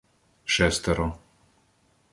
[0.53, 1.07] Шестеро